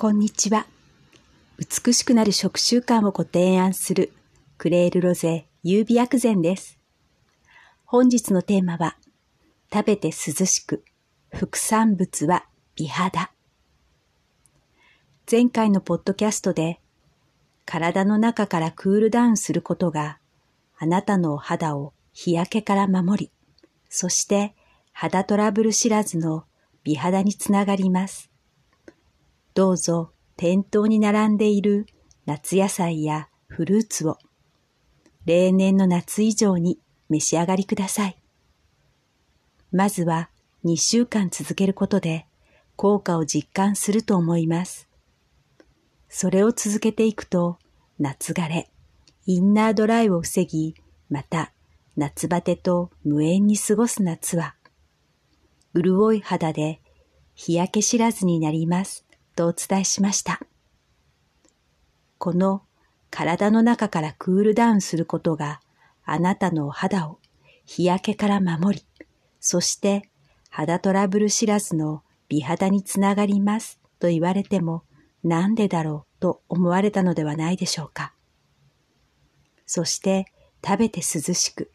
[0.00, 0.66] こんにちは。
[1.58, 4.14] 美しくなる食習慣をご提案する
[4.56, 6.78] クレールロゼ優美薬膳です。
[7.84, 8.96] 本日のテーマは、
[9.70, 10.82] 食べて涼しく、
[11.34, 13.30] 副産物は美肌。
[15.30, 16.80] 前回のポッドキャストで、
[17.66, 20.18] 体の中からクールダウンすることが、
[20.78, 23.30] あなたのお肌を日焼けから守り、
[23.90, 24.54] そして
[24.92, 26.44] 肌トラブル知らずの
[26.84, 28.29] 美肌につながります。
[29.54, 31.86] どうぞ店頭に並んでいる
[32.26, 34.18] 夏野菜やフルーツを
[35.26, 36.78] 例年の夏以上に
[37.08, 38.16] 召し上がりください。
[39.72, 40.30] まずは
[40.64, 42.26] 2週間続けることで
[42.76, 44.88] 効果を実感すると思います。
[46.08, 47.58] それを続けていくと
[47.98, 48.70] 夏枯れ、
[49.26, 50.74] インナードライを防ぎ、
[51.08, 51.52] また
[51.96, 54.54] 夏バテと無縁に過ごす夏は、
[55.74, 56.80] 潤い肌で
[57.34, 59.04] 日焼け知らずになります
[59.40, 60.38] とお伝えしました。
[62.18, 62.62] この
[63.08, 65.60] 体の中からクールダウンすることが
[66.04, 67.18] あなたのお肌を
[67.64, 68.84] 日焼けから守り、
[69.40, 70.10] そして
[70.50, 74.84] 肌トラブル知らずの美肌につながりますと言われても
[75.24, 78.12] なんでだろうと思われたのではないでしょうか。
[79.64, 80.26] そして
[80.62, 81.72] 食べて涼しく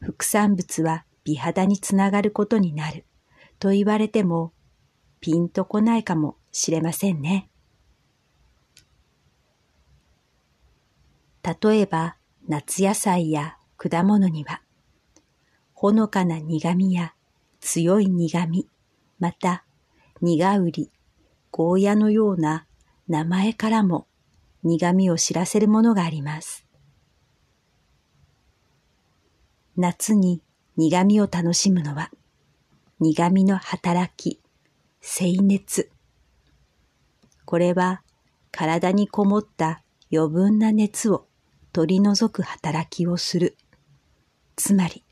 [0.00, 3.04] 副産物は美肌につながることになる
[3.58, 4.52] と言われても
[5.18, 7.50] ピンとこないかもしれませんね。
[11.42, 12.16] 例えば
[12.48, 14.62] 夏野菜や果物には
[15.74, 17.14] ほのかな苦味や
[17.60, 18.66] 強い苦味、
[19.18, 19.66] また
[20.22, 20.90] 苦売り、
[21.50, 22.66] ゴーヤのような
[23.06, 24.06] 名前からも
[24.62, 26.66] 苦味を知らせるものがあります。
[29.76, 30.40] 夏に
[30.78, 32.10] 苦味を楽しむのは、
[32.98, 34.40] 苦味の働き、
[35.02, 35.90] 静熱。
[37.46, 38.02] これは
[38.50, 41.26] 体にこもった余分な熱を
[41.72, 43.56] 取り除く働きをする。
[44.56, 45.04] つまり、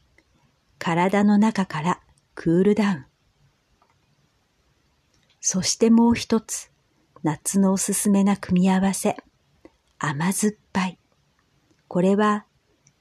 [0.78, 2.00] 体の中から
[2.34, 3.06] クールダウン。
[5.40, 6.70] そしてもう一つ、
[7.22, 9.16] 夏のおすすめな組み合わせ、
[9.98, 10.98] 甘酸っぱい。
[11.86, 12.46] これは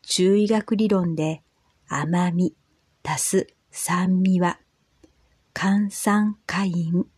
[0.04, 1.42] 中医学理論で
[1.88, 2.56] 甘み
[3.04, 4.60] 足す酸味は
[5.54, 7.13] 炭酸化陰。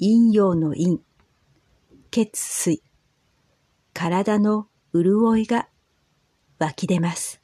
[0.00, 0.98] 陰陽の陰、
[2.12, 2.84] 血水、
[3.92, 5.68] 体の潤いが
[6.60, 7.40] 湧き出ます。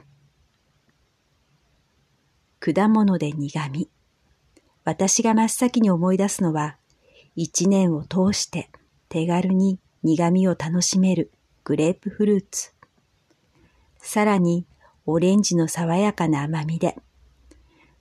[2.60, 3.88] 果物で苦味。
[4.84, 6.76] 私が真っ先に思い出すのは、
[7.34, 8.70] 一年を通して
[9.08, 11.32] 手軽に苦味を楽しめる
[11.64, 12.72] グレープフルーツ。
[13.98, 14.64] さらに
[15.06, 16.96] オレンジの爽やかな甘みで、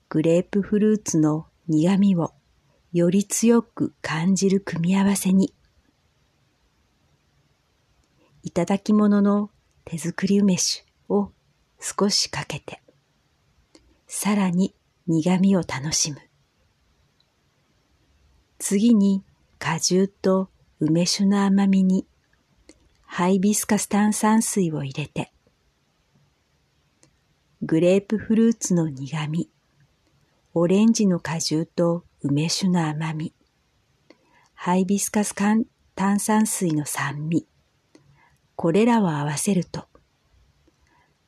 [0.10, 2.34] グレープフルーツの苦味を
[2.94, 5.52] より強く感じる組み合わせに、
[8.44, 9.50] いただき物の
[9.84, 11.32] 手作り梅酒を
[11.80, 12.84] 少しかけて、
[14.06, 14.76] さらに
[15.08, 16.20] 苦味を楽しむ。
[18.60, 19.24] 次に
[19.58, 22.06] 果汁と梅酒の甘みに
[23.06, 25.32] ハイビスカス炭酸水を入れて、
[27.64, 29.50] グレープフルーツの苦味、
[30.54, 33.34] オレンジの果汁と梅酒の甘み、
[34.54, 37.46] ハイビスカス炭酸水の酸味、
[38.56, 39.88] これらを合わせると、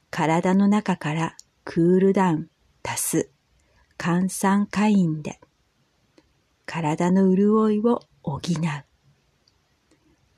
[0.09, 1.35] 体の中から
[1.66, 2.50] クールダウン
[2.81, 3.29] 足す
[3.97, 5.41] 炭酸カインで、
[6.66, 8.41] 体の潤いを補う。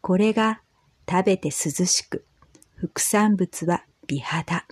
[0.01, 0.61] これが
[1.07, 2.25] 食べて涼しく、
[2.73, 4.65] 副産物は美肌。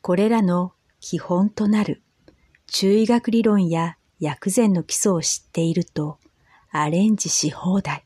[0.00, 2.02] これらの基本となる
[2.72, 6.20] 中医学理論や薬膳の基礎を知っていると
[6.70, 8.04] アレンジし放題。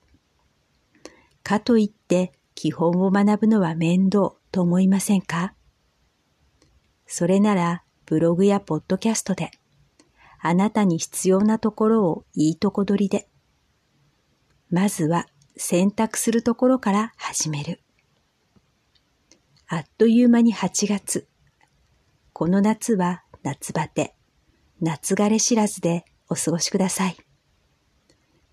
[1.42, 5.52] かといって基本を学ぶのは面倒と思いませんか？
[7.06, 9.50] それならブログやポッドキャストで
[10.40, 13.28] あなたに必要なところをいいとこ取りで
[14.70, 15.26] まずは
[15.58, 17.82] 選択するところから始める。
[19.68, 21.28] あっという間に8月。
[22.32, 24.16] この夏は夏バテ、
[24.84, 27.16] 夏枯れ知らずでお過ごしください。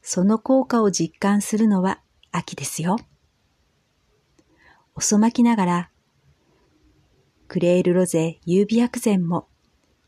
[0.02, 2.00] その効果を実感するのは
[2.32, 2.96] 秋ですよ。
[4.96, 5.92] 遅まきながら、
[7.50, 9.50] クレールロゼ優美薬膳も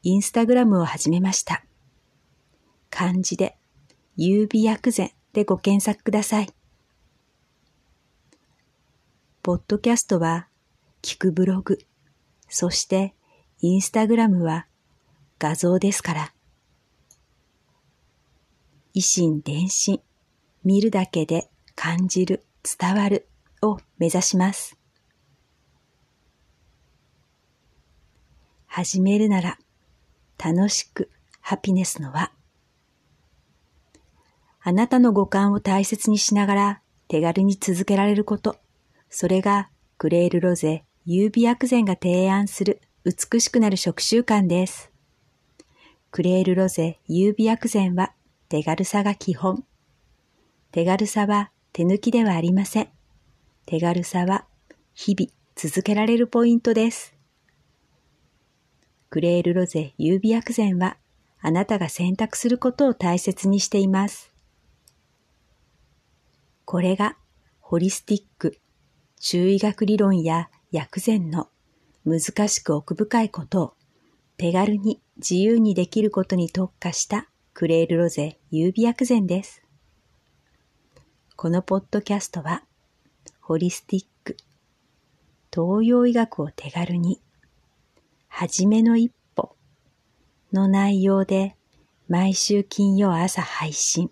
[0.02, 1.66] インスタグラムを始めました。
[2.90, 3.58] 漢字で
[4.16, 6.48] 優美薬膳でご検索ください。
[9.42, 10.48] ポッドキャストは
[11.02, 11.80] 聞くブログ、
[12.48, 13.14] そして
[13.60, 14.68] インスタグラムは
[15.44, 16.34] 画像ですから。
[18.96, 20.00] 維心伝心、
[20.64, 22.46] 見るだけで感じる、
[22.80, 23.28] 伝わる
[23.62, 24.78] を目指します。
[28.68, 29.58] 始めるなら
[30.42, 31.12] 楽しく
[31.42, 32.32] ハピネスの輪。
[34.62, 38.56] あなたの五感を大切にしながら手軽に続けられること。
[39.10, 44.93] それがクレールロゼ優美薬膳が提案する美しくなる食習慣です。
[46.16, 48.14] クレールロゼ優美薬膳は
[48.48, 49.64] 手軽さが基本。
[50.72, 52.90] 手軽さは手抜きではありません。
[53.66, 54.46] 手軽さは
[54.94, 57.16] 日々続けられるポイントです。
[59.10, 60.98] クレールロゼ優美薬膳は
[61.42, 64.32] あなたが選択することを大切にしています。
[66.64, 67.18] これが
[67.60, 68.60] ホリスティック、
[69.20, 71.50] 中医学理論や薬膳の
[72.06, 73.74] 難しく奥深いことを
[74.38, 79.64] 手軽に自由にできることに特化したクレールロゼ優美薬膳です。
[81.38, 82.64] このポッドキャストは
[83.40, 84.36] ホリスティック、
[85.50, 87.22] 東洋医学を手軽に、
[88.28, 89.56] はじめの一歩
[90.52, 91.56] の内容で
[92.10, 94.12] 毎週金曜朝配信。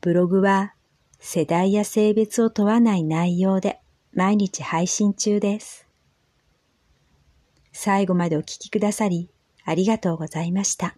[0.00, 0.74] ブログは
[1.18, 3.80] 世代や性別を問わない内容で
[4.14, 5.81] 毎日配信中です。
[7.84, 9.28] 最後までお聴きくださり
[9.64, 10.96] ありがとうございました。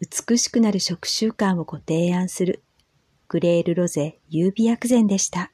[0.00, 2.64] 美しくなる食習慣をご提案する
[3.28, 5.51] グレールロゼ優美薬膳でした。